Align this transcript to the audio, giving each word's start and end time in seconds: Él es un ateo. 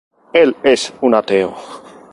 Él 0.33 0.55
es 0.63 0.91
un 1.01 1.13
ateo. 1.13 1.55